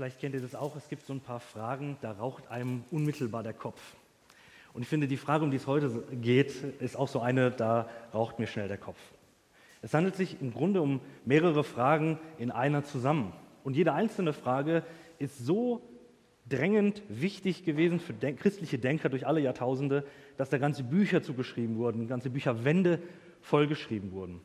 [0.00, 3.42] Vielleicht kennt ihr das auch, es gibt so ein paar Fragen, da raucht einem unmittelbar
[3.42, 3.82] der Kopf.
[4.72, 5.90] Und ich finde, die Frage, um die es heute
[6.22, 8.96] geht, ist auch so eine, da raucht mir schnell der Kopf.
[9.82, 13.34] Es handelt sich im Grunde um mehrere Fragen in einer zusammen.
[13.62, 14.84] Und jede einzelne Frage
[15.18, 15.82] ist so
[16.48, 20.06] drängend wichtig gewesen für christliche Denker durch alle Jahrtausende,
[20.38, 23.02] dass da ganze Bücher zugeschrieben wurden, ganze Bücherwände
[23.42, 24.40] vollgeschrieben wurden.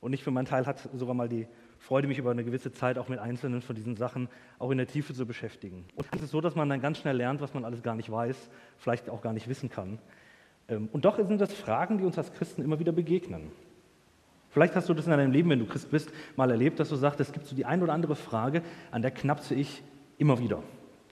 [0.00, 1.48] Und ich für meinen Teil hatte sogar mal die
[1.80, 4.86] Freude, mich über eine gewisse Zeit auch mit einzelnen von diesen Sachen auch in der
[4.86, 5.86] Tiefe zu beschäftigen.
[5.96, 8.10] Und es ist so, dass man dann ganz schnell lernt, was man alles gar nicht
[8.10, 8.36] weiß,
[8.76, 9.98] vielleicht auch gar nicht wissen kann.
[10.68, 13.50] Ähm, und doch sind das Fragen, die uns als Christen immer wieder begegnen.
[14.50, 16.96] Vielleicht hast du das in deinem Leben, wenn du Christ bist, mal erlebt, dass du
[16.96, 19.82] sagst, es gibt so die ein oder andere Frage, an der knapse ich
[20.18, 20.62] immer wieder.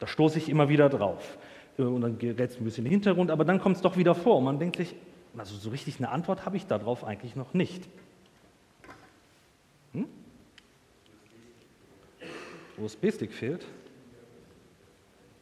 [0.00, 1.38] Da stoße ich immer wieder drauf.
[1.78, 3.96] Äh, und dann gerät es ein bisschen in den Hintergrund, aber dann kommt es doch
[3.96, 4.36] wieder vor.
[4.36, 4.94] Und man denkt sich,
[5.36, 7.88] also so richtig eine Antwort habe ich darauf eigentlich noch nicht.
[12.80, 13.66] USB-Stick fehlt.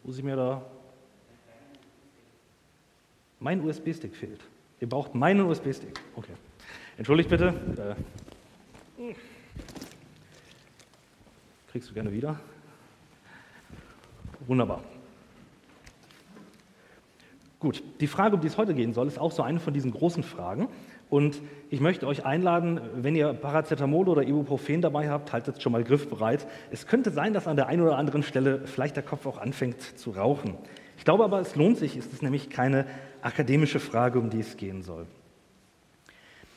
[0.03, 0.63] Muss ich mir da.
[3.41, 4.41] Mein USB-Stick fehlt.
[4.81, 6.01] Ihr braucht meinen USB-Stick.
[6.15, 6.33] Okay.
[6.97, 7.97] Entschuldigt bitte.
[8.99, 9.15] Äh,
[11.69, 12.41] kriegst du gerne wieder.
[14.47, 14.83] Wunderbar.
[17.59, 19.91] Gut, die Frage, um die es heute gehen soll, ist auch so eine von diesen
[19.91, 20.69] großen Fragen.
[21.09, 21.41] Und
[21.71, 26.47] ich möchte euch einladen, wenn ihr Paracetamol oder Ibuprofen dabei habt, haltet schon mal griffbereit.
[26.71, 29.81] Es könnte sein, dass an der einen oder anderen Stelle vielleicht der Kopf auch anfängt
[29.81, 30.57] zu rauchen.
[30.99, 32.87] Ich glaube aber, es lohnt sich, es ist nämlich keine
[33.23, 35.07] akademische Frage, um die es gehen soll.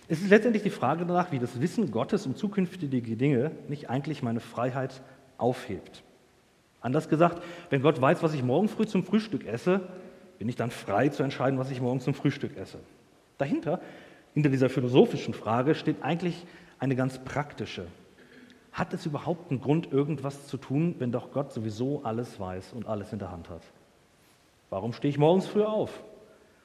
[0.08, 4.24] Es ist letztendlich die Frage danach, wie das Wissen Gottes um zukünftige Dinge nicht eigentlich
[4.24, 5.04] meine Freiheit
[5.38, 6.04] aufhebt.
[6.82, 9.82] Anders gesagt, wenn Gott weiß, was ich morgen früh zum Frühstück esse,
[10.40, 12.80] bin ich dann frei zu entscheiden, was ich morgen zum Frühstück esse.
[13.38, 13.82] Dahinter,
[14.34, 16.46] hinter dieser philosophischen Frage, steht eigentlich
[16.80, 17.88] eine ganz praktische.
[18.72, 22.88] Hat es überhaupt einen Grund, irgendwas zu tun, wenn doch Gott sowieso alles weiß und
[22.88, 23.64] alles in der Hand hat?
[24.70, 26.04] Warum stehe ich morgens früh auf?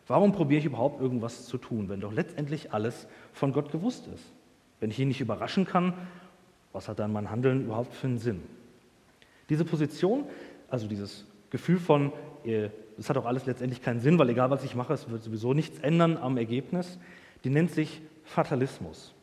[0.06, 4.24] Warum probiere ich überhaupt irgendwas zu tun, wenn doch letztendlich alles von Gott gewusst ist?
[4.80, 5.94] Wenn ich ihn nicht überraschen kann,
[6.72, 8.42] was hat dann mein Handeln überhaupt für einen Sinn?
[9.48, 10.24] Diese Position,
[10.68, 12.12] also dieses Gefühl von,
[12.44, 15.54] es hat auch alles letztendlich keinen Sinn, weil egal was ich mache, es wird sowieso
[15.54, 16.98] nichts ändern am Ergebnis,
[17.44, 19.14] die nennt sich Fatalismus.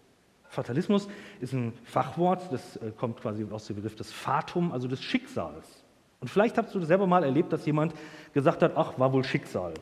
[0.48, 1.08] Fatalismus
[1.40, 5.84] ist ein Fachwort, das äh, kommt quasi aus dem Begriff des Fatum, also des Schicksals.
[6.20, 7.94] Und vielleicht hast du selber mal erlebt, dass jemand
[8.34, 9.74] gesagt hat, ach, war wohl Schicksal.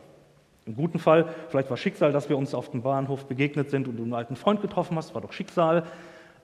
[0.65, 3.97] Im guten Fall, vielleicht war Schicksal, dass wir uns auf dem Bahnhof begegnet sind und
[3.97, 5.85] du einen alten Freund getroffen hast, war doch Schicksal.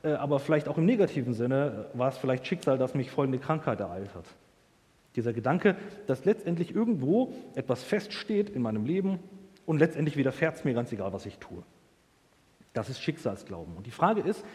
[0.03, 3.79] Äh, aber vielleicht auch im negativen Sinne war es vielleicht Schicksal, dass mich folgende Krankheit
[3.79, 4.25] ereilt hat.
[5.15, 5.75] Dieser Gedanke,
[6.07, 9.19] dass letztendlich irgendwo etwas feststeht in meinem Leben
[9.65, 11.63] und letztendlich widerfährt es mir ganz egal, was ich tue.
[12.75, 13.75] Das ist Schicksalsglauben.
[13.75, 14.45] Und die Frage ist,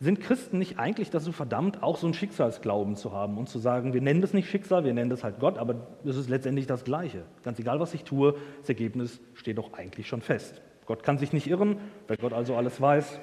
[0.00, 3.92] sind Christen nicht eigentlich dazu verdammt, auch so einen Schicksalsglauben zu haben und zu sagen,
[3.92, 6.84] wir nennen das nicht Schicksal, wir nennen das halt Gott, aber es ist letztendlich das
[6.84, 7.24] Gleiche.
[7.42, 10.62] Ganz egal, was ich tue, das Ergebnis steht doch eigentlich schon fest.
[10.86, 13.18] Gott kann sich nicht irren, weil Gott also alles weiß,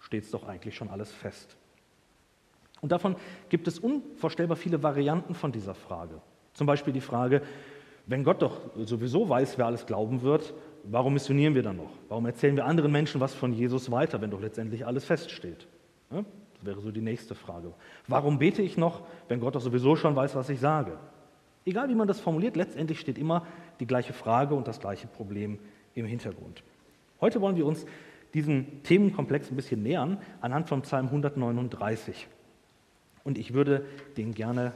[0.00, 1.56] steht es doch eigentlich schon alles fest.
[2.80, 3.14] Und davon
[3.48, 6.20] gibt es unvorstellbar viele Varianten von dieser Frage.
[6.52, 7.42] Zum Beispiel die Frage,
[8.06, 10.52] wenn Gott doch sowieso weiß, wer alles glauben wird,
[10.84, 11.90] warum missionieren wir dann noch?
[12.08, 15.66] Warum erzählen wir anderen Menschen was von Jesus weiter, wenn doch letztendlich alles feststeht?
[16.10, 17.72] Das wäre so die nächste Frage.
[18.06, 20.98] Warum bete ich noch, wenn Gott doch sowieso schon weiß, was ich sage?
[21.64, 23.46] Egal wie man das formuliert, letztendlich steht immer
[23.80, 25.58] die gleiche Frage und das gleiche Problem
[25.94, 26.62] im Hintergrund.
[27.20, 27.86] Heute wollen wir uns
[28.34, 32.26] diesen Themenkomplex ein bisschen nähern anhand von Psalm 139.
[33.24, 33.84] Und ich würde
[34.16, 34.72] den gerne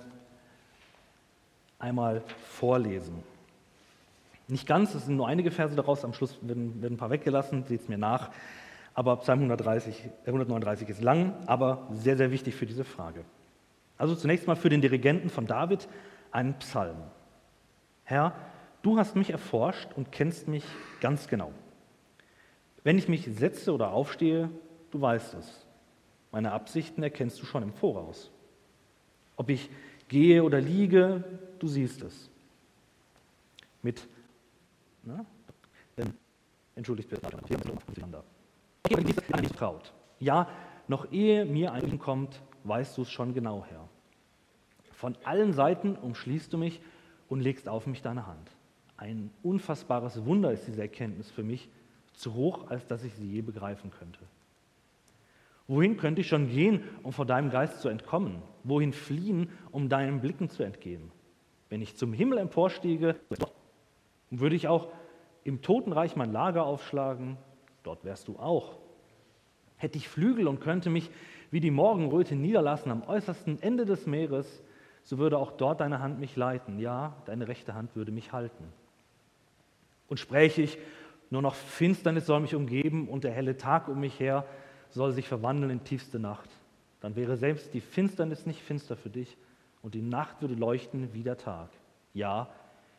[1.78, 3.22] einmal vorlesen.
[4.48, 7.64] Nicht ganz, es sind nur einige Verse daraus, am Schluss werden, werden ein paar weggelassen,
[7.64, 8.30] seht es mir nach.
[8.94, 13.24] Aber Psalm 130, 139 ist lang, aber sehr, sehr wichtig für diese Frage.
[13.98, 15.88] Also zunächst mal für den Dirigenten von David
[16.30, 16.96] ein Psalm.
[18.04, 18.34] Herr,
[18.82, 20.64] du hast mich erforscht und kennst mich
[21.00, 21.52] ganz genau.
[22.84, 24.48] Wenn ich mich setze oder aufstehe,
[24.92, 25.66] du weißt es.
[26.30, 28.30] Meine Absichten erkennst du schon im Voraus.
[29.36, 29.70] Ob ich
[30.08, 31.24] gehe oder liege,
[31.58, 32.30] du siehst es.
[33.82, 34.06] Mit,
[35.06, 35.24] na,
[36.74, 37.26] entschuldigt bitte,
[37.88, 38.24] miteinander
[39.40, 39.92] nicht traut.
[40.18, 40.48] Ja,
[40.88, 43.88] noch ehe mir ein kommt, weißt du es schon genau, Herr.
[44.92, 46.80] Von allen Seiten umschließt du mich
[47.28, 48.50] und legst auf mich deine Hand.
[48.96, 51.68] Ein unfassbares Wunder ist diese Erkenntnis für mich,
[52.14, 54.20] zu hoch, als dass ich sie je begreifen könnte.
[55.68, 58.40] Wohin könnte ich schon gehen, um vor deinem Geist zu entkommen?
[58.62, 61.10] Wohin fliehen, um deinen Blicken zu entgehen?
[61.68, 63.16] Wenn ich zum Himmel emporstiege,
[64.30, 64.88] würde ich auch
[65.44, 67.36] im Totenreich mein Lager aufschlagen,
[67.82, 68.76] dort wärst du auch.
[69.76, 71.10] Hätte ich Flügel und könnte mich
[71.50, 74.62] wie die Morgenröte niederlassen am äußersten Ende des Meeres,
[75.04, 76.78] so würde auch dort deine Hand mich leiten.
[76.80, 78.64] Ja, deine rechte Hand würde mich halten.
[80.08, 80.78] Und spräche ich,
[81.30, 84.44] nur noch Finsternis soll mich umgeben und der helle Tag um mich her
[84.90, 86.48] soll sich verwandeln in tiefste Nacht.
[87.00, 89.36] Dann wäre selbst die Finsternis nicht finster für dich
[89.82, 91.68] und die Nacht würde leuchten wie der Tag.
[92.14, 92.48] Ja,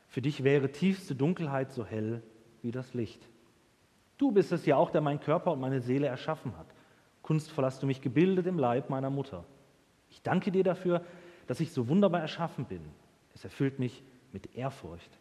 [0.08, 2.24] für dich wäre tiefste Dunkelheit so hell
[2.62, 3.28] wie das Licht.
[4.18, 6.68] Du bist es ja auch, der mein Körper und meine Seele erschaffen hat.
[7.22, 9.44] Kunstvoll hast du mich gebildet im Leib meiner Mutter.
[10.10, 11.04] Ich danke dir dafür,
[11.46, 12.82] dass ich so wunderbar erschaffen bin.
[13.36, 15.12] Es erfüllt mich mit Ehrfurcht.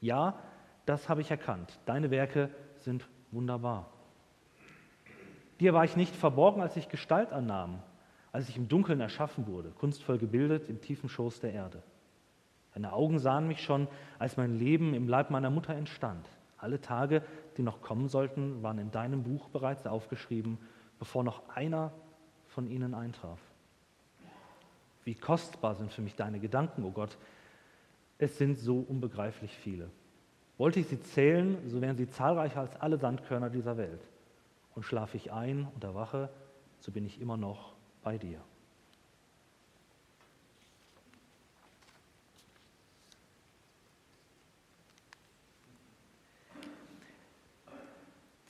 [0.00, 0.38] Ja,
[0.86, 1.78] das habe ich erkannt.
[1.86, 3.90] Deine Werke sind wunderbar.
[5.60, 7.82] Dir war ich nicht verborgen, als ich Gestalt annahm,
[8.30, 11.82] als ich im Dunkeln erschaffen wurde, kunstvoll gebildet im tiefen Schoß der Erde.
[12.78, 13.88] Deine Augen sahen mich schon,
[14.20, 16.28] als mein Leben im Leib meiner Mutter entstand.
[16.58, 17.24] Alle Tage,
[17.56, 20.58] die noch kommen sollten, waren in deinem Buch bereits aufgeschrieben,
[21.00, 21.90] bevor noch einer
[22.46, 23.40] von ihnen eintraf.
[25.02, 27.18] Wie kostbar sind für mich deine Gedanken, o oh Gott.
[28.16, 29.90] Es sind so unbegreiflich viele.
[30.56, 34.06] Wollte ich sie zählen, so wären sie zahlreicher als alle Sandkörner dieser Welt.
[34.76, 36.30] Und schlafe ich ein und erwache,
[36.78, 37.72] so bin ich immer noch
[38.04, 38.40] bei dir.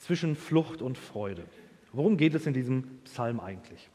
[0.09, 1.43] Zwischen Flucht und Freude.
[1.93, 3.91] Worum geht es in diesem Psalm eigentlich?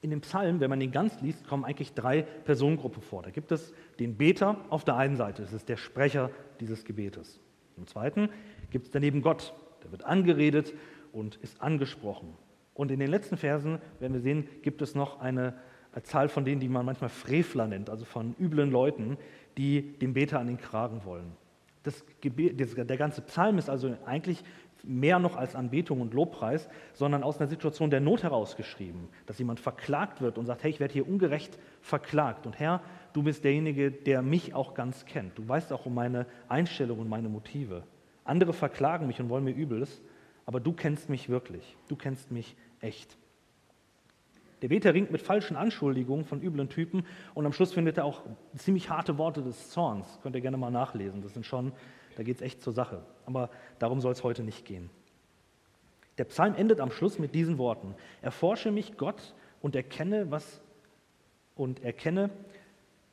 [0.00, 3.22] In dem Psalm, wenn man ihn ganz liest, kommen eigentlich drei Personengruppen vor.
[3.22, 6.30] Da gibt es den Beter auf der einen Seite, das ist der Sprecher
[6.60, 7.40] dieses Gebetes.
[7.76, 8.30] Im zweiten
[8.70, 9.52] gibt es daneben Gott,
[9.84, 10.72] der wird angeredet
[11.12, 12.32] und ist angesprochen.
[12.72, 15.52] Und in den letzten Versen werden wir sehen, gibt es noch eine,
[16.04, 19.18] Zahl von denen, die man manchmal Frevler nennt, also von üblen Leuten,
[19.58, 21.36] die dem Beter an den Kragen wollen.
[21.82, 24.44] Das Gebet, der ganze Psalm ist also eigentlich
[24.82, 29.60] mehr noch als Anbetung und Lobpreis, sondern aus einer Situation der Not herausgeschrieben, dass jemand
[29.60, 32.82] verklagt wird und sagt, hey, ich werde hier ungerecht verklagt und Herr,
[33.12, 35.38] du bist derjenige, der mich auch ganz kennt.
[35.38, 37.84] Du weißt auch um meine Einstellung und meine Motive.
[38.24, 40.00] Andere verklagen mich und wollen mir Übles,
[40.46, 43.16] aber du kennst mich wirklich, du kennst mich echt.
[44.62, 47.04] Der Beter ringt mit falschen Anschuldigungen von üblen Typen
[47.34, 48.22] und am Schluss findet er auch
[48.56, 50.20] ziemlich harte Worte des Zorns.
[50.22, 51.20] Könnt ihr gerne mal nachlesen.
[51.20, 51.72] Das sind schon
[52.16, 53.02] da geht es echt zur Sache.
[53.26, 54.90] Aber darum soll es heute nicht gehen.
[56.18, 60.60] Der Psalm endet am Schluss mit diesen Worten: Erforsche mich, Gott, und erkenne, was,
[61.54, 62.30] und erkenne,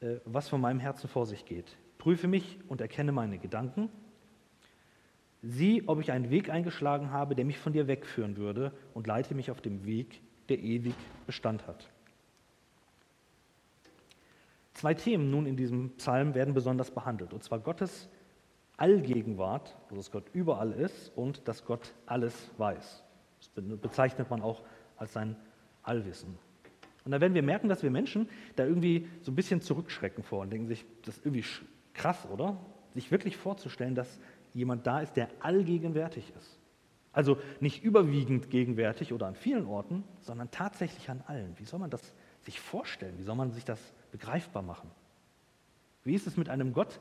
[0.01, 1.77] äh, was von meinem Herzen vor sich geht.
[1.97, 3.89] Prüfe mich und erkenne meine Gedanken.
[5.41, 9.35] Sieh, ob ich einen Weg eingeschlagen habe, der mich von dir wegführen würde, und leite
[9.35, 11.89] mich auf dem Weg, der ewig Bestand hat.
[14.73, 18.09] Zwei Themen nun in diesem Psalm werden besonders behandelt, und zwar Gottes
[18.79, 23.03] Allgegenwart, also dass Gott überall ist und dass Gott alles weiß.
[23.39, 23.49] Das
[23.79, 24.63] bezeichnet man auch
[24.97, 25.35] als sein
[25.83, 26.37] Allwissen.
[27.05, 30.41] Und da werden wir merken, dass wir Menschen da irgendwie so ein bisschen zurückschrecken vor
[30.41, 31.45] und denken sich, das ist irgendwie
[31.93, 32.57] krass, oder?
[32.93, 34.19] Sich wirklich vorzustellen, dass
[34.53, 36.59] jemand da ist, der allgegenwärtig ist.
[37.11, 41.57] Also nicht überwiegend gegenwärtig oder an vielen Orten, sondern tatsächlich an allen.
[41.57, 43.17] Wie soll man das sich vorstellen?
[43.17, 43.79] Wie soll man sich das
[44.11, 44.89] begreifbar machen?
[46.03, 46.99] Wie ist es mit einem Gott,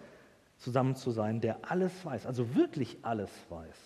[0.59, 3.77] zusammen zu sein, der alles weiß, also wirklich alles weiß.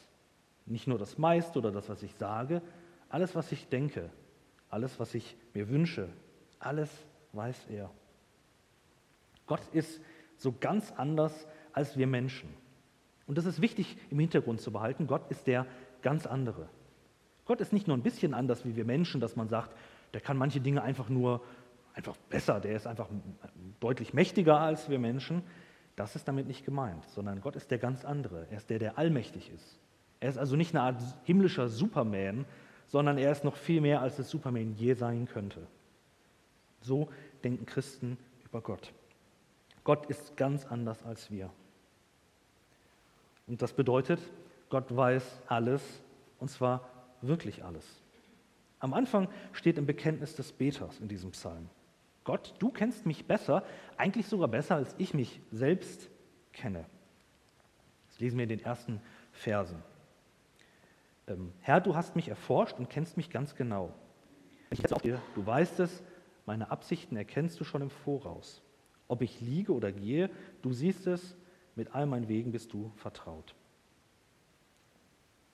[0.66, 2.62] Nicht nur das meiste oder das, was ich sage,
[3.08, 4.10] alles, was ich denke,
[4.70, 6.08] alles, was ich mir wünsche,
[6.58, 6.90] alles
[7.32, 7.90] weiß er.
[9.46, 10.00] Gott ist
[10.36, 12.48] so ganz anders als wir Menschen.
[13.26, 15.06] Und das ist wichtig im Hintergrund zu behalten.
[15.06, 15.66] Gott ist der
[16.00, 16.68] ganz andere.
[17.44, 19.76] Gott ist nicht nur ein bisschen anders wie wir Menschen, dass man sagt,
[20.14, 21.42] der kann manche Dinge einfach nur
[21.94, 23.08] einfach besser, der ist einfach
[23.80, 25.42] deutlich mächtiger als wir Menschen.
[25.96, 28.46] Das ist damit nicht gemeint, sondern Gott ist der ganz andere.
[28.50, 29.78] Er ist der, der allmächtig ist.
[30.20, 32.44] Er ist also nicht eine Art himmlischer Superman,
[32.86, 35.66] sondern er ist noch viel mehr, als es Superman je sein könnte.
[36.80, 37.08] So
[37.44, 38.92] denken Christen über Gott.
[39.84, 41.50] Gott ist ganz anders als wir.
[43.46, 44.20] Und das bedeutet,
[44.68, 45.82] Gott weiß alles,
[46.38, 46.88] und zwar
[47.20, 47.84] wirklich alles.
[48.78, 51.68] Am Anfang steht im Bekenntnis des Beters in diesem Psalm.
[52.24, 53.64] Gott, du kennst mich besser,
[53.96, 56.08] eigentlich sogar besser, als ich mich selbst
[56.52, 56.84] kenne.
[58.08, 59.00] Das lesen wir in den ersten
[59.32, 59.82] Versen.
[61.26, 63.92] Ähm, Herr, du hast mich erforscht und kennst mich ganz genau.
[64.70, 66.02] Ich jetzt dir, du weißt es,
[66.46, 68.62] meine Absichten erkennst du schon im Voraus.
[69.08, 70.30] Ob ich liege oder gehe,
[70.62, 71.36] du siehst es,
[71.74, 73.54] mit all meinen Wegen bist du vertraut.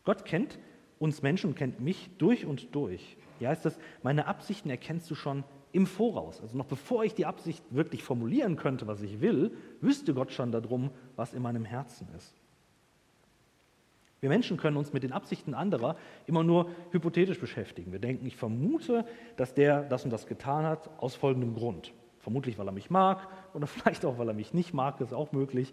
[0.04, 0.58] Gott kennt
[0.98, 3.16] uns Menschen und kennt mich durch und durch.
[3.38, 6.40] Hier heißt es, meine Absichten erkennst du schon im Voraus.
[6.40, 10.52] Also noch bevor ich die Absicht wirklich formulieren könnte, was ich will, wüsste Gott schon
[10.52, 12.34] darum, was in meinem Herzen ist.
[14.20, 15.96] Wir Menschen können uns mit den Absichten anderer
[16.26, 17.92] immer nur hypothetisch beschäftigen.
[17.92, 19.04] Wir denken, ich vermute,
[19.36, 21.92] dass der das und das getan hat, aus folgendem Grund.
[22.18, 25.32] Vermutlich, weil er mich mag oder vielleicht auch, weil er mich nicht mag, ist auch
[25.32, 25.72] möglich.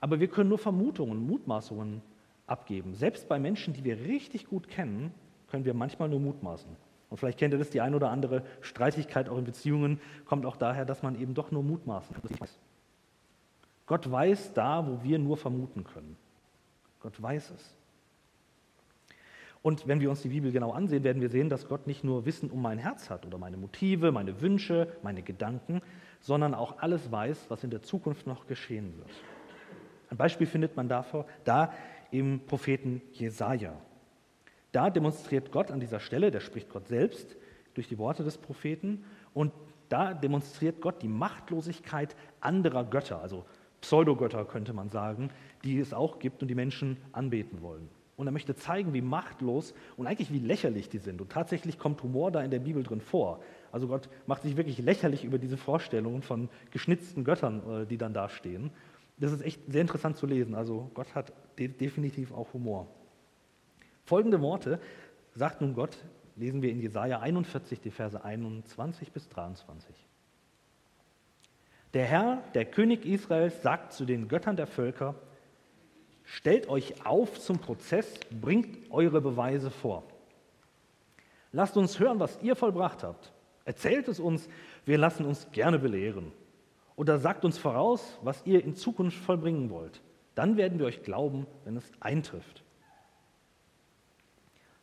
[0.00, 2.02] Aber wir können nur Vermutungen, Mutmaßungen
[2.46, 2.94] abgeben.
[2.94, 5.12] Selbst bei Menschen, die wir richtig gut kennen,
[5.48, 6.74] können wir manchmal nur mutmaßen.
[7.12, 10.56] Und vielleicht kennt ihr das, die ein oder andere Streitigkeit auch in Beziehungen kommt auch
[10.56, 12.48] daher, dass man eben doch nur mutmaßen kann.
[13.84, 16.16] Gott weiß da, wo wir nur vermuten können.
[17.00, 17.74] Gott weiß es.
[19.60, 22.24] Und wenn wir uns die Bibel genau ansehen, werden wir sehen, dass Gott nicht nur
[22.24, 25.82] Wissen um mein Herz hat oder meine Motive, meine Wünsche, meine Gedanken,
[26.20, 29.10] sondern auch alles weiß, was in der Zukunft noch geschehen wird.
[30.08, 31.74] Ein Beispiel findet man davor, da
[32.10, 33.74] im Propheten Jesaja.
[34.72, 37.36] Da demonstriert Gott an dieser Stelle, der spricht Gott selbst
[37.74, 39.52] durch die Worte des Propheten, und
[39.88, 43.44] da demonstriert Gott die Machtlosigkeit anderer Götter, also
[43.82, 45.30] Pseudogötter könnte man sagen,
[45.64, 47.88] die es auch gibt und die Menschen anbeten wollen.
[48.16, 51.20] Und er möchte zeigen, wie machtlos und eigentlich wie lächerlich die sind.
[51.20, 53.40] Und tatsächlich kommt Humor da in der Bibel drin vor.
[53.72, 58.14] Also Gott macht sich wirklich lächerlich über diese Vorstellungen von geschnitzten Göttern, äh, die dann
[58.14, 58.70] da stehen.
[59.18, 60.54] Das ist echt sehr interessant zu lesen.
[60.54, 62.86] Also Gott hat de definitiv auch Humor.
[64.04, 64.80] Folgende Worte
[65.34, 65.96] sagt nun Gott,
[66.36, 69.94] lesen wir in Jesaja 41, die Verse 21 bis 23.
[71.94, 75.14] Der Herr, der König Israels, sagt zu den Göttern der Völker:
[76.24, 80.04] Stellt euch auf zum Prozess, bringt eure Beweise vor.
[81.52, 83.32] Lasst uns hören, was ihr vollbracht habt.
[83.64, 84.48] Erzählt es uns,
[84.86, 86.32] wir lassen uns gerne belehren.
[86.96, 90.00] Oder sagt uns voraus, was ihr in Zukunft vollbringen wollt.
[90.34, 92.61] Dann werden wir euch glauben, wenn es eintrifft.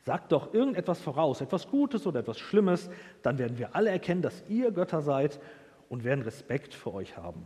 [0.09, 2.89] Sagt doch irgendetwas voraus, etwas Gutes oder etwas Schlimmes,
[3.21, 5.39] dann werden wir alle erkennen, dass ihr Götter seid
[5.87, 7.45] und werden Respekt für euch haben.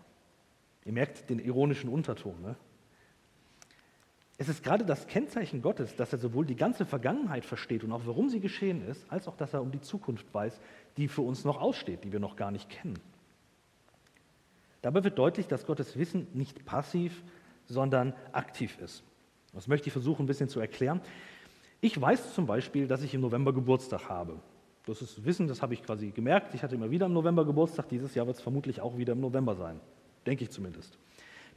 [0.85, 2.41] Ihr merkt den ironischen Unterton.
[2.41, 2.55] Ne?
[4.37, 8.03] Es ist gerade das Kennzeichen Gottes, dass er sowohl die ganze Vergangenheit versteht und auch
[8.05, 10.61] warum sie geschehen ist, als auch, dass er um die Zukunft weiß,
[10.95, 12.97] die für uns noch aussteht, die wir noch gar nicht kennen.
[14.81, 17.23] Dabei wird deutlich, dass Gottes Wissen nicht passiv,
[17.65, 19.03] sondern aktiv ist.
[19.51, 21.01] Das möchte ich versuchen ein bisschen zu erklären.
[21.83, 24.39] Ich weiß zum Beispiel, dass ich im November Geburtstag habe.
[24.85, 26.55] Das ist Wissen, das habe ich quasi gemerkt.
[26.55, 27.89] Ich hatte immer wieder im November Geburtstag.
[27.89, 29.81] Dieses Jahr wird es vermutlich auch wieder im November sein.
[30.25, 30.97] Denke ich zumindest.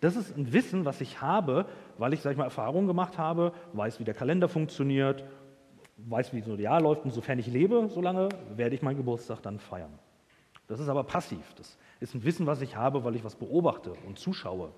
[0.00, 1.66] Das ist ein Wissen, was ich habe,
[1.96, 5.22] weil ich, sag ich mal, Erfahrungen gemacht habe, weiß, wie der Kalender funktioniert,
[5.98, 7.04] weiß, wie so ein Jahr läuft.
[7.04, 9.96] Und sofern ich lebe, solange werde ich meinen Geburtstag dann feiern.
[10.66, 11.54] Das ist aber passiv.
[11.54, 14.72] Das ist ein Wissen, was ich habe, weil ich was beobachte und zuschaue.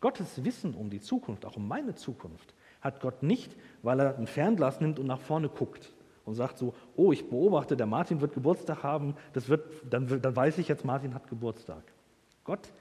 [0.00, 4.26] Gottes Wissen um die Zukunft, auch um meine Zukunft, hat Gott nicht, weil er ein
[4.26, 5.92] Fernglas nimmt und nach vorne guckt
[6.24, 10.36] und sagt so, oh, ich beobachte, der Martin wird Geburtstag haben, das wird, dann, dann
[10.36, 11.82] weiß ich jetzt, Martin hat Geburtstag.
[12.44, 12.72] Gott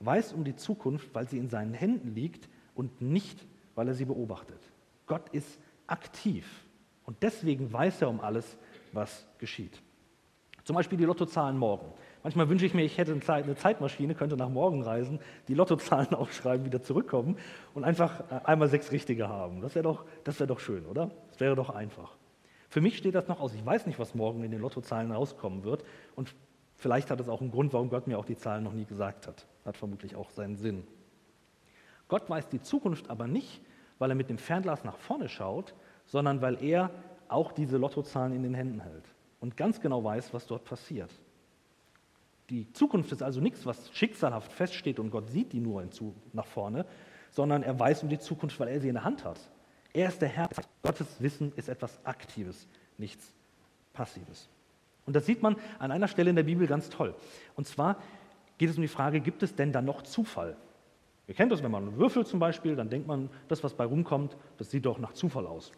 [0.00, 4.06] weiß um die Zukunft, weil sie in seinen Händen liegt und nicht, weil er sie
[4.06, 4.60] beobachtet.
[5.06, 6.46] Gott ist aktiv
[7.04, 8.56] und deswegen weiß er um alles,
[8.92, 9.80] was geschieht.
[10.70, 11.86] Zum Beispiel die Lottozahlen morgen.
[12.22, 16.64] Manchmal wünsche ich mir, ich hätte eine Zeitmaschine, könnte nach morgen reisen, die Lottozahlen aufschreiben,
[16.64, 17.36] wieder zurückkommen
[17.74, 19.62] und einfach äh, einmal sechs richtige haben.
[19.62, 21.10] Das wäre doch, wär doch schön, oder?
[21.28, 22.16] Das wäre doch einfach.
[22.68, 23.52] Für mich steht das noch aus.
[23.52, 25.84] Ich weiß nicht, was morgen in den Lottozahlen rauskommen wird.
[26.14, 26.36] Und
[26.76, 29.26] vielleicht hat es auch einen Grund, warum Gott mir auch die Zahlen noch nie gesagt
[29.26, 29.48] hat.
[29.64, 30.86] Hat vermutlich auch seinen Sinn.
[32.06, 33.60] Gott weiß die Zukunft aber nicht,
[33.98, 35.74] weil er mit dem Fernglas nach vorne schaut,
[36.06, 36.90] sondern weil er
[37.26, 39.04] auch diese Lottozahlen in den Händen hält
[39.40, 41.10] und ganz genau weiß, was dort passiert.
[42.50, 45.84] Die Zukunft ist also nichts, was schicksalhaft feststeht und Gott sieht die nur
[46.32, 46.84] nach vorne,
[47.30, 49.38] sondern er weiß um die Zukunft, weil er sie in der Hand hat.
[49.92, 50.48] Er ist der Herr.
[50.82, 52.66] Gottes Wissen ist etwas Aktives,
[52.98, 53.32] nichts
[53.92, 54.48] Passives.
[55.06, 57.14] Und das sieht man an einer Stelle in der Bibel ganz toll.
[57.56, 57.96] Und zwar
[58.58, 60.56] geht es um die Frage, gibt es denn da noch Zufall?
[61.26, 64.36] Ihr kennt das, wenn man würfelt zum Beispiel, dann denkt man, das, was bei rumkommt,
[64.58, 65.72] das sieht doch nach Zufall aus.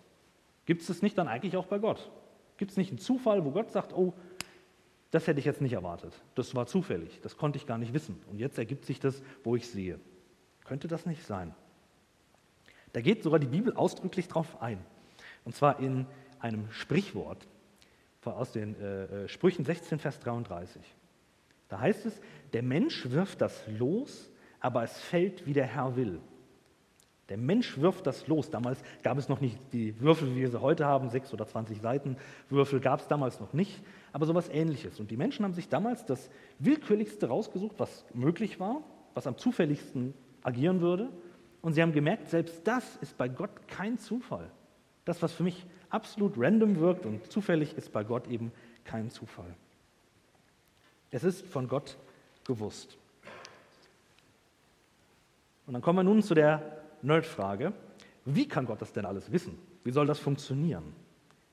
[0.64, 2.10] Gibt es das nicht dann eigentlich auch bei Gott?
[2.56, 4.14] Gibt es nicht einen Zufall, wo Gott sagt, oh,
[5.10, 6.14] das hätte ich jetzt nicht erwartet.
[6.34, 8.20] Das war zufällig, das konnte ich gar nicht wissen.
[8.30, 10.00] Und jetzt ergibt sich das, wo ich sehe.
[10.64, 11.54] Könnte das nicht sein?
[12.92, 14.78] Da geht sogar die Bibel ausdrücklich drauf ein.
[15.44, 16.06] Und zwar in
[16.40, 17.46] einem Sprichwort
[18.24, 20.82] aus den äh, äh Sprüchen 16, Vers 33.
[21.68, 22.20] Da heißt es,
[22.52, 24.30] der Mensch wirft das los,
[24.60, 26.20] aber es fällt, wie der Herr will.
[27.32, 28.50] Der Mensch wirft das los.
[28.50, 31.80] Damals gab es noch nicht die Würfel, wie wir sie heute haben, sechs oder zwanzig
[31.80, 32.18] Seiten
[32.50, 35.00] Würfel gab es damals noch nicht, aber sowas ähnliches.
[35.00, 38.82] Und die Menschen haben sich damals das Willkürlichste rausgesucht, was möglich war,
[39.14, 40.12] was am zufälligsten
[40.42, 41.08] agieren würde.
[41.62, 44.50] Und sie haben gemerkt, selbst das ist bei Gott kein Zufall.
[45.06, 48.52] Das, was für mich absolut random wirkt und zufällig, ist bei Gott eben
[48.84, 49.54] kein Zufall.
[51.10, 51.96] Es ist von Gott
[52.44, 52.98] gewusst.
[55.66, 57.72] Und dann kommen wir nun zu der Nerdfrage,
[58.24, 59.58] wie kann Gott das denn alles wissen?
[59.84, 60.94] Wie soll das funktionieren?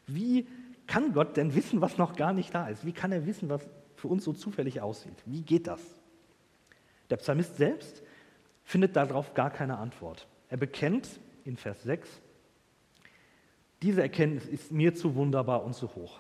[0.08, 0.48] Wie
[0.88, 2.86] kann Gott denn wissen, was noch gar nicht da ist?
[2.86, 3.68] Wie kann er wissen, was
[4.00, 5.22] für uns so zufällig aussieht.
[5.26, 5.82] Wie geht das?
[7.10, 8.02] Der Psalmist selbst
[8.64, 10.28] findet darauf gar keine Antwort.
[10.48, 11.08] Er bekennt
[11.44, 12.10] in Vers 6,
[13.82, 16.20] diese Erkenntnis ist mir zu wunderbar und zu hoch.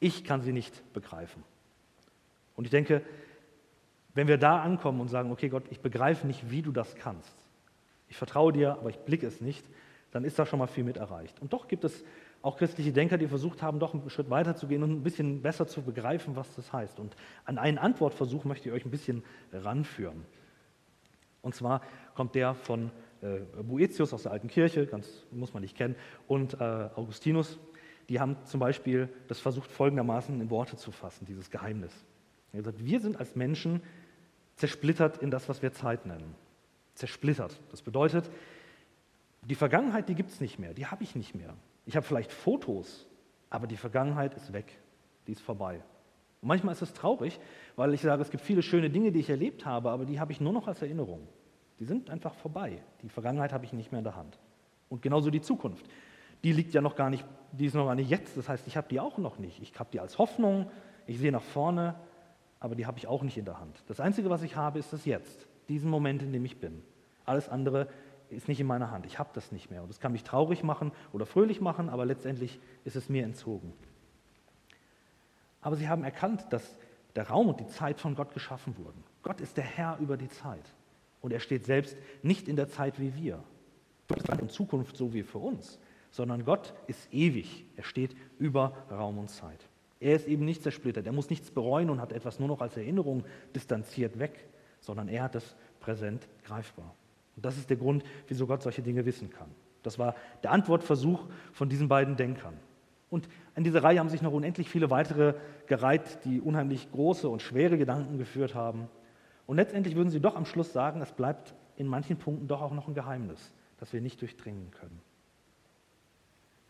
[0.00, 1.44] Ich kann sie nicht begreifen.
[2.56, 3.02] Und ich denke,
[4.14, 7.32] wenn wir da ankommen und sagen, okay Gott, ich begreife nicht, wie du das kannst,
[8.08, 9.64] ich vertraue dir, aber ich blicke es nicht,
[10.12, 11.40] dann ist da schon mal viel mit erreicht.
[11.40, 12.04] Und doch gibt es
[12.42, 15.42] auch christliche Denker, die versucht haben, doch einen Schritt weiter zu gehen und ein bisschen
[15.42, 17.00] besser zu begreifen, was das heißt.
[17.00, 20.24] Und an einen Antwortversuch möchte ich euch ein bisschen ranführen.
[21.42, 21.82] Und zwar
[22.14, 25.96] kommt der von äh, Boetius aus der alten Kirche, ganz muss man nicht kennen,
[26.28, 27.58] und äh, Augustinus.
[28.08, 31.92] Die haben zum Beispiel das versucht folgendermaßen in Worte zu fassen, dieses Geheimnis.
[32.52, 33.82] Er hat gesagt, wir sind als Menschen
[34.54, 36.34] zersplittert in das, was wir Zeit nennen.
[36.96, 37.60] Zersplittert.
[37.70, 38.28] Das bedeutet,
[39.42, 41.54] die Vergangenheit, die gibt es nicht mehr, die habe ich nicht mehr.
[41.84, 43.06] Ich habe vielleicht Fotos,
[43.48, 44.76] aber die Vergangenheit ist weg,
[45.26, 45.76] die ist vorbei.
[46.40, 47.38] Und manchmal ist es traurig,
[47.76, 50.32] weil ich sage, es gibt viele schöne Dinge, die ich erlebt habe, aber die habe
[50.32, 51.28] ich nur noch als Erinnerung.
[51.78, 52.82] Die sind einfach vorbei.
[53.02, 54.38] Die Vergangenheit habe ich nicht mehr in der Hand.
[54.88, 55.86] Und genauso die Zukunft.
[56.42, 58.36] Die liegt ja noch gar nicht, die ist noch gar nicht jetzt.
[58.36, 59.60] Das heißt, ich habe die auch noch nicht.
[59.62, 60.70] Ich habe die als Hoffnung,
[61.06, 61.94] ich sehe nach vorne,
[62.66, 63.80] aber die habe ich auch nicht in der Hand.
[63.86, 66.82] Das Einzige, was ich habe, ist das Jetzt, diesen Moment, in dem ich bin.
[67.24, 67.86] Alles andere
[68.28, 69.06] ist nicht in meiner Hand.
[69.06, 69.82] Ich habe das nicht mehr.
[69.82, 73.72] Und das kann mich traurig machen oder fröhlich machen, aber letztendlich ist es mir entzogen.
[75.60, 76.76] Aber sie haben erkannt, dass
[77.14, 79.04] der Raum und die Zeit von Gott geschaffen wurden.
[79.22, 80.74] Gott ist der Herr über die Zeit.
[81.20, 83.44] Und er steht selbst nicht in der Zeit wie wir.
[84.40, 85.78] Und Zukunft so wie für uns.
[86.10, 87.64] Sondern Gott ist ewig.
[87.76, 89.68] Er steht über Raum und Zeit.
[90.00, 91.06] Er ist eben nicht zersplittert.
[91.06, 93.24] Er muss nichts bereuen und hat etwas nur noch als Erinnerung
[93.54, 94.46] distanziert weg,
[94.80, 96.94] sondern er hat es präsent greifbar.
[97.36, 99.48] Und das ist der Grund, wieso Gott solche Dinge wissen kann.
[99.82, 102.54] Das war der Antwortversuch von diesen beiden Denkern.
[103.08, 105.34] Und in dieser Reihe haben sich noch unendlich viele weitere
[105.66, 108.88] gereiht, die unheimlich große und schwere Gedanken geführt haben.
[109.46, 112.72] Und letztendlich würden sie doch am Schluss sagen, es bleibt in manchen Punkten doch auch
[112.72, 115.00] noch ein Geheimnis, das wir nicht durchdringen können.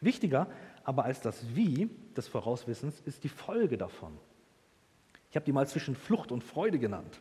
[0.00, 0.46] Wichtiger
[0.86, 4.16] aber als das Wie des Vorauswissens ist die Folge davon.
[5.30, 7.20] Ich habe die mal zwischen Flucht und Freude genannt.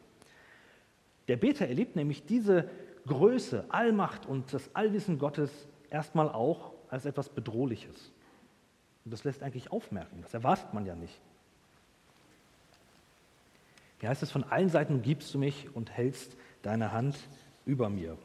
[1.28, 2.69] Der Beter erlebt nämlich diese
[3.08, 5.49] Größe, Allmacht und das Allwissen Gottes
[5.89, 8.12] erstmal auch als etwas Bedrohliches.
[9.04, 11.19] Und das lässt eigentlich aufmerken, das erwartet man ja nicht.
[13.99, 17.17] Wie heißt es, von allen Seiten umgibst du mich und hältst deine Hand
[17.65, 18.15] über mir.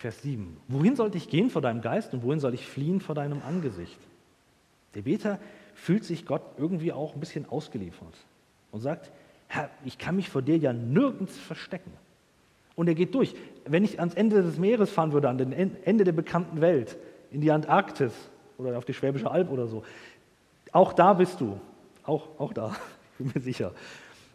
[0.00, 0.56] Vers 7.
[0.68, 3.98] Wohin sollte ich gehen vor deinem Geist und wohin soll ich fliehen vor deinem Angesicht?
[4.94, 5.38] Der Beter
[5.74, 8.14] fühlt sich Gott irgendwie auch ein bisschen ausgeliefert
[8.72, 9.12] und sagt,
[9.48, 11.92] Herr, ich kann mich vor dir ja nirgends verstecken.
[12.76, 13.34] Und er geht durch.
[13.66, 16.96] Wenn ich ans Ende des Meeres fahren würde, an den Ende der bekannten Welt,
[17.30, 18.14] in die Antarktis
[18.56, 19.84] oder auf die Schwäbische Alb oder so,
[20.72, 21.60] auch da bist du.
[22.04, 22.74] Auch, auch da,
[23.18, 23.72] bin mir sicher.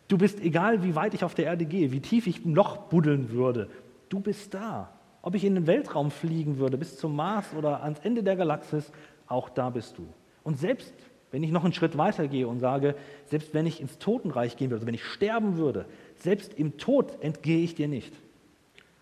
[0.09, 2.77] Du bist, egal wie weit ich auf der Erde gehe, wie tief ich im Loch
[2.77, 3.67] buddeln würde,
[4.09, 4.91] du bist da.
[5.25, 8.91] Ob ich in den Weltraum fliegen würde, bis zum Mars oder ans Ende der Galaxis,
[9.25, 10.07] auch da bist du.
[10.43, 10.93] Und selbst
[11.31, 12.93] wenn ich noch einen Schritt weiter gehe und sage,
[13.25, 15.85] selbst wenn ich ins Totenreich gehen würde, also wenn ich sterben würde,
[16.15, 18.13] selbst im Tod entgehe ich dir nicht.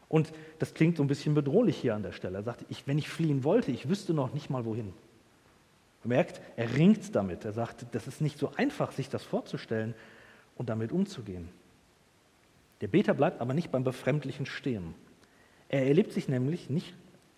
[0.07, 2.37] Und das klingt so ein bisschen bedrohlich hier an der Stelle.
[2.37, 4.93] Er sagt, ich, wenn ich fliehen wollte, ich wüsste noch nicht mal wohin.
[6.05, 7.43] Er merkt, er ringt damit.
[7.43, 9.93] Er sagt, das ist nicht so einfach, sich das vorzustellen
[10.55, 11.49] und damit umzugehen.
[12.79, 14.95] Der Beter bleibt aber nicht beim Befremdlichen stehen.
[15.73, 16.93] Er erlebt sich nämlich nicht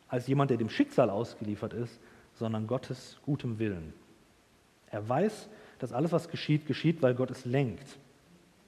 [0.10, 2.02] als jemand, der dem Schicksal ausgeliefert ist,
[2.34, 3.94] sondern Gottes gutem Willen.
[4.92, 5.48] Er weiß,
[5.80, 7.98] dass alles, was geschieht, geschieht, weil Gott es lenkt.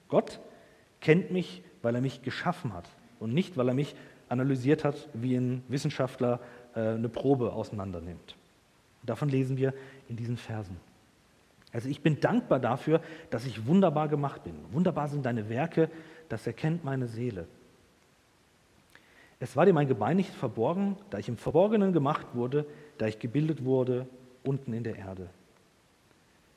[0.07, 0.39] Gott
[1.01, 3.93] kennt mich, weil er mich geschaffen hat und nicht, weil er mich
[4.29, 6.39] analysiert hat, wie ein Wissenschaftler
[6.73, 8.37] äh, eine Probe auseinandernimmt.
[9.03, 9.73] Davon lesen wir
[10.07, 10.77] in diesen Versen.
[11.73, 13.01] Also ich bin dankbar dafür,
[13.31, 14.55] dass ich wunderbar gemacht bin.
[14.71, 15.89] Wunderbar sind deine Werke,
[16.29, 17.49] das erkennt meine Seele.
[19.39, 22.65] Es war dir mein Gebein nicht verborgen, da ich im Verborgenen gemacht wurde,
[22.97, 24.07] da ich gebildet wurde
[24.43, 25.29] unten in der Erde.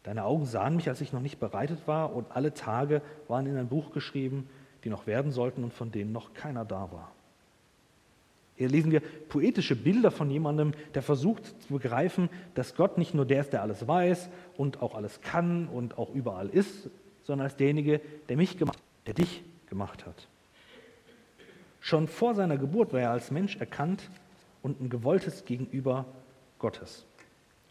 [0.02, 3.56] Deine Augen sahen mich, als ich noch nicht bereitet war, und alle Tage waren in
[3.56, 4.48] ein Buch geschrieben,
[4.84, 7.12] die noch werden sollten und von denen noch keiner da war.
[8.56, 13.26] Hier lesen wir poetische Bilder von jemandem, der versucht zu begreifen, dass Gott nicht nur
[13.26, 16.90] der ist, der alles weiß und auch alles kann und auch überall ist,
[17.24, 20.28] sondern als derjenige, der mich gemacht, der dich gemacht hat.
[21.80, 24.10] Schon vor seiner Geburt war er als Mensch erkannt
[24.62, 26.04] und ein gewolltes Gegenüber
[26.58, 27.06] Gottes.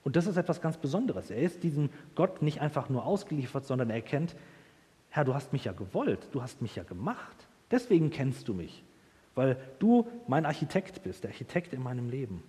[0.03, 1.29] Und das ist etwas ganz Besonderes.
[1.29, 4.35] Er ist diesem Gott nicht einfach nur ausgeliefert, sondern er erkennt,
[5.09, 7.47] Herr, du hast mich ja gewollt, du hast mich ja gemacht.
[7.71, 8.83] Deswegen kennst du mich,
[9.35, 12.43] weil du mein Architekt bist, der Architekt in meinem Leben.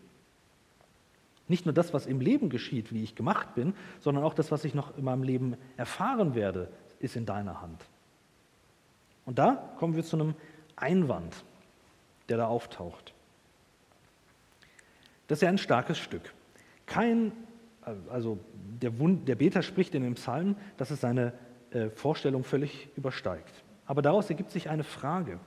[1.49, 4.65] Nicht nur das, was im Leben geschieht, wie ich gemacht bin, sondern auch das, was
[4.65, 6.69] ich noch in meinem Leben erfahren werde,
[7.01, 7.85] ist in deiner Hand.
[9.27, 10.35] Und da kommen wir zu einem
[10.77, 11.45] Einwand,
[12.31, 13.13] der da auftaucht.
[15.27, 16.33] Das ist ja ein starkes Stück.
[16.87, 17.33] Kein,
[18.09, 18.39] also
[18.81, 21.33] der, Wund, der Beter spricht in dem Psalm, dass es seine
[21.71, 23.63] äh, Vorstellung völlig übersteigt.
[23.87, 25.39] Aber daraus ergibt sich eine Frage.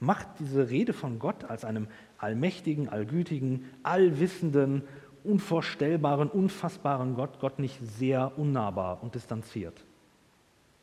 [0.00, 4.82] Macht diese Rede von Gott als einem allmächtigen, allgütigen, allwissenden,
[5.22, 9.84] unvorstellbaren, unfassbaren Gott Gott nicht sehr unnahbar und distanziert?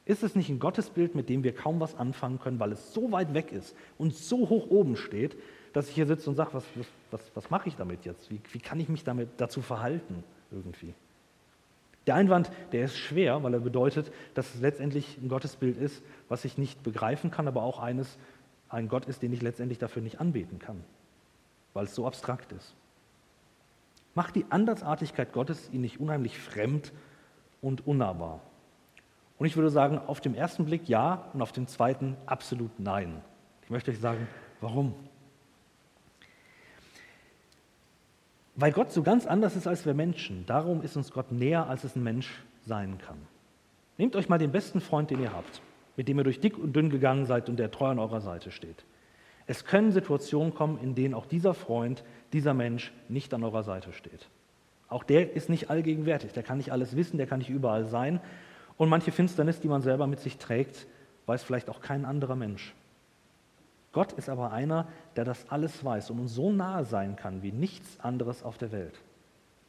[0.05, 3.11] Ist es nicht ein Gottesbild, mit dem wir kaum was anfangen können, weil es so
[3.11, 5.37] weit weg ist und so hoch oben steht,
[5.73, 6.65] dass ich hier sitze und sage, was,
[7.11, 8.29] was, was mache ich damit jetzt?
[8.29, 10.93] Wie, wie kann ich mich damit dazu verhalten irgendwie?
[12.07, 16.45] Der Einwand, der ist schwer, weil er bedeutet, dass es letztendlich ein Gottesbild ist, was
[16.45, 18.17] ich nicht begreifen kann, aber auch eines,
[18.69, 20.83] ein Gott ist, den ich letztendlich dafür nicht anbeten kann,
[21.73, 22.73] weil es so abstrakt ist.
[24.15, 26.91] Macht die Andersartigkeit Gottes ihn nicht unheimlich fremd
[27.61, 28.41] und unnahbar?
[29.41, 33.23] Und ich würde sagen, auf dem ersten Blick ja und auf dem zweiten absolut nein.
[33.63, 34.27] Ich möchte euch sagen,
[34.59, 34.93] warum?
[38.53, 40.45] Weil Gott so ganz anders ist als wir Menschen.
[40.45, 43.17] Darum ist uns Gott näher, als es ein Mensch sein kann.
[43.97, 45.63] Nehmt euch mal den besten Freund, den ihr habt,
[45.97, 48.51] mit dem ihr durch dick und dünn gegangen seid und der treu an eurer Seite
[48.51, 48.85] steht.
[49.47, 53.91] Es können Situationen kommen, in denen auch dieser Freund, dieser Mensch nicht an eurer Seite
[53.91, 54.29] steht.
[54.87, 58.21] Auch der ist nicht allgegenwärtig, der kann nicht alles wissen, der kann nicht überall sein.
[58.81, 60.87] Und manche Finsternis, die man selber mit sich trägt,
[61.27, 62.73] weiß vielleicht auch kein anderer Mensch.
[63.91, 67.51] Gott ist aber einer, der das alles weiß und uns so nahe sein kann wie
[67.51, 68.99] nichts anderes auf der Welt.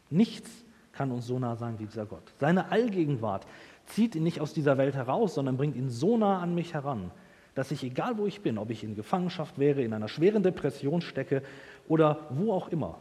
[0.08, 0.48] Nichts
[0.92, 2.22] kann uns so nah sein wie dieser Gott.
[2.40, 3.46] Seine Allgegenwart
[3.84, 7.10] zieht ihn nicht aus dieser Welt heraus, sondern bringt ihn so nah an mich heran,
[7.54, 11.02] dass ich, egal wo ich bin, ob ich in Gefangenschaft wäre, in einer schweren Depression
[11.02, 11.42] stecke
[11.86, 12.98] oder wo auch immer,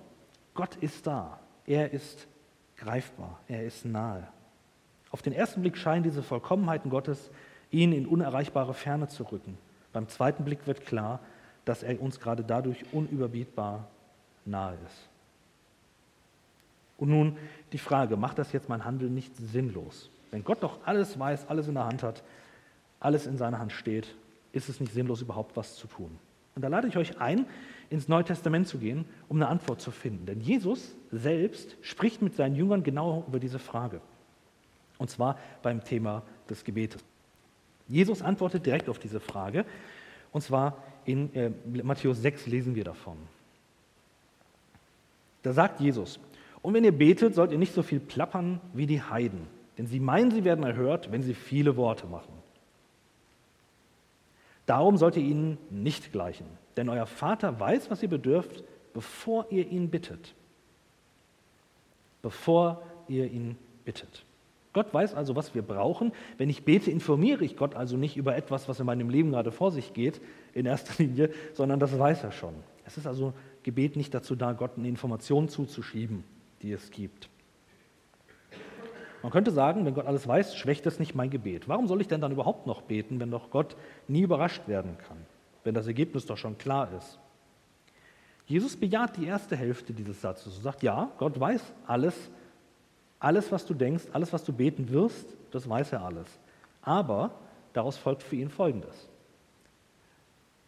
[0.55, 1.39] Gott ist da.
[1.65, 2.27] Er ist
[2.75, 3.39] greifbar.
[3.47, 4.27] Er ist nahe.
[5.11, 7.29] Auf den ersten Blick scheinen diese Vollkommenheiten Gottes
[7.69, 9.57] ihn in unerreichbare Ferne zu rücken.
[9.93, 11.19] Beim zweiten Blick wird klar,
[11.65, 13.87] dass er uns gerade dadurch unüberbietbar
[14.45, 15.09] nahe ist.
[16.97, 17.37] Und nun
[17.71, 20.09] die Frage, macht das jetzt mein Handeln nicht sinnlos?
[20.29, 22.23] Wenn Gott doch alles weiß, alles in der Hand hat,
[22.99, 24.15] alles in seiner Hand steht,
[24.53, 26.17] ist es nicht sinnlos, überhaupt was zu tun?
[26.55, 27.45] Und da lade ich euch ein,
[27.89, 30.25] ins Neue Testament zu gehen, um eine Antwort zu finden.
[30.25, 34.01] Denn Jesus selbst spricht mit seinen Jüngern genau über diese Frage.
[35.01, 37.03] Und zwar beim Thema des Gebetes.
[37.87, 39.65] Jesus antwortet direkt auf diese Frage.
[40.31, 41.49] Und zwar in äh,
[41.81, 43.17] Matthäus 6 lesen wir davon.
[45.41, 46.19] Da sagt Jesus,
[46.61, 49.47] und wenn ihr betet, sollt ihr nicht so viel plappern wie die Heiden,
[49.79, 52.33] denn sie meinen, sie werden erhört, wenn sie viele Worte machen.
[54.67, 56.45] Darum sollt ihr ihnen nicht gleichen,
[56.77, 60.35] denn euer Vater weiß, was ihr bedürft, bevor ihr ihn bittet.
[62.21, 64.25] Bevor ihr ihn bittet.
[64.73, 66.13] Gott weiß also, was wir brauchen.
[66.37, 69.51] Wenn ich bete, informiere ich Gott also nicht über etwas, was in meinem Leben gerade
[69.51, 70.21] vor sich geht,
[70.53, 72.53] in erster Linie, sondern das weiß er schon.
[72.85, 76.23] Es ist also Gebet nicht dazu da, Gott eine Information zuzuschieben,
[76.61, 77.29] die es gibt.
[79.23, 81.67] Man könnte sagen, wenn Gott alles weiß, schwächt es nicht mein Gebet.
[81.67, 83.75] Warum soll ich denn dann überhaupt noch beten, wenn doch Gott
[84.07, 85.17] nie überrascht werden kann,
[85.63, 87.19] wenn das Ergebnis doch schon klar ist?
[88.47, 92.31] Jesus bejaht die erste Hälfte dieses Satzes und sagt, ja, Gott weiß alles,
[93.21, 96.27] alles, was du denkst, alles, was du beten wirst, das weiß er alles.
[96.81, 97.31] Aber
[97.71, 99.07] daraus folgt für ihn Folgendes.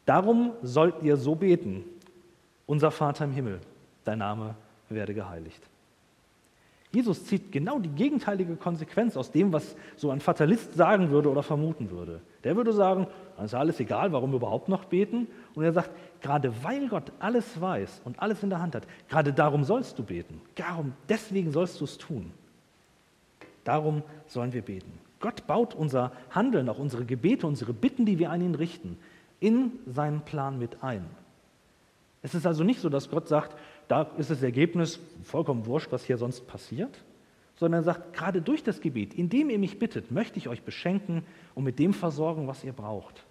[0.05, 1.83] Darum sollt ihr so beten,
[2.67, 3.59] unser Vater im Himmel,
[4.05, 4.55] dein Name
[4.87, 5.61] werde geheiligt.
[6.91, 11.41] Jesus zieht genau die gegenteilige Konsequenz aus dem, was so ein Fatalist sagen würde oder
[11.41, 12.21] vermuten würde.
[12.43, 15.27] Der würde sagen, dann ist alles egal, warum überhaupt noch beten.
[15.55, 15.89] Und er sagt,
[16.21, 20.03] gerade weil Gott alles weiß und alles in der Hand hat, gerade darum sollst du
[20.03, 20.39] beten.
[20.53, 22.31] Darum, deswegen sollst du es tun.
[23.63, 24.91] Darum sollen wir beten.
[25.19, 28.97] Gott baut unser Handeln, auch unsere Gebete, unsere Bitten, die wir an ihn richten,
[29.39, 31.05] in seinen Plan mit ein.
[32.21, 36.05] Es ist also nicht so, dass Gott sagt, da ist das Ergebnis vollkommen wurscht, was
[36.05, 37.03] hier sonst passiert,
[37.55, 41.23] sondern er sagt, gerade durch das Gebet, indem ihr mich bittet, möchte ich euch beschenken
[41.55, 43.23] und mit dem versorgen, was ihr braucht.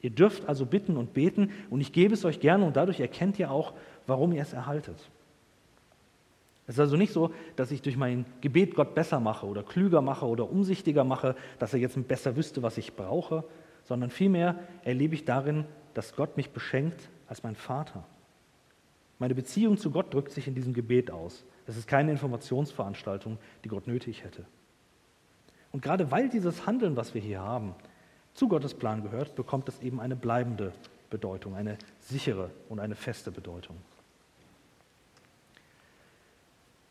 [0.00, 3.38] Ihr dürft also bitten und beten und ich gebe es euch gerne und dadurch erkennt
[3.38, 3.72] ihr auch,
[4.06, 4.96] warum ihr es erhaltet.
[6.68, 10.02] Es ist also nicht so, dass ich durch mein Gebet Gott besser mache oder klüger
[10.02, 13.42] mache oder umsichtiger mache, dass er jetzt besser wüsste, was ich brauche,
[13.84, 18.04] sondern vielmehr erlebe ich darin, dass Gott mich beschenkt als mein Vater.
[19.18, 21.42] Meine Beziehung zu Gott drückt sich in diesem Gebet aus.
[21.66, 24.44] Es ist keine Informationsveranstaltung, die Gott nötig hätte.
[25.72, 27.74] Und gerade weil dieses Handeln, was wir hier haben,
[28.34, 30.72] zu Gottes Plan gehört, bekommt es eben eine bleibende
[31.08, 33.76] Bedeutung, eine sichere und eine feste Bedeutung.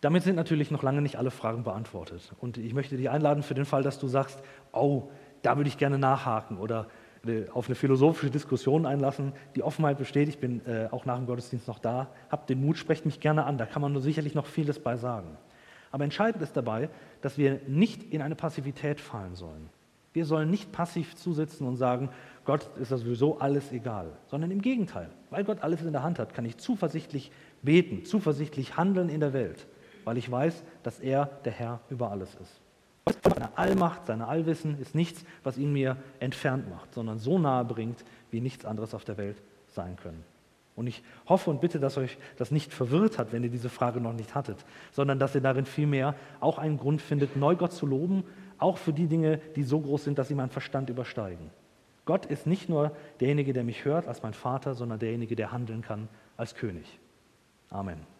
[0.01, 2.33] Damit sind natürlich noch lange nicht alle Fragen beantwortet.
[2.39, 5.09] Und ich möchte dich einladen für den Fall, dass du sagst, oh,
[5.41, 6.87] da würde ich gerne nachhaken oder
[7.25, 9.33] äh, auf eine philosophische Diskussion einlassen.
[9.55, 12.09] Die Offenheit besteht, ich bin äh, auch nach dem Gottesdienst noch da.
[12.29, 15.37] Habt den Mut, sprecht mich gerne an, da kann man sicherlich noch vieles bei sagen.
[15.91, 16.89] Aber entscheidend ist dabei,
[17.21, 19.69] dass wir nicht in eine Passivität fallen sollen.
[20.13, 22.09] Wir sollen nicht passiv zusitzen und sagen,
[22.43, 25.09] Gott ist das sowieso alles egal, sondern im Gegenteil.
[25.29, 27.31] Weil Gott alles in der Hand hat, kann ich zuversichtlich
[27.61, 29.67] beten, zuversichtlich handeln in der Welt,
[30.07, 32.61] weil ich weiß, dass er der Herr über alles ist.
[33.23, 38.05] Seine Allmacht, seine Allwissen ist nichts, was ihn mir entfernt macht, sondern so nahe bringt,
[38.31, 39.35] wie nichts anderes auf der Welt
[39.67, 40.23] sein können.
[40.77, 43.99] Und ich hoffe und bitte, dass euch das nicht verwirrt hat, wenn ihr diese Frage
[43.99, 47.85] noch nicht hattet, sondern dass ihr darin vielmehr auch einen Grund findet, neu Gott zu
[47.85, 48.23] loben,
[48.59, 51.49] auch für die Dinge, die so groß sind, dass sie meinen Verstand übersteigen.
[52.05, 55.81] Gott ist nicht nur derjenige, der mich hört als mein Vater, sondern derjenige, der handeln
[55.81, 56.97] kann als König.
[57.69, 58.16] Amen.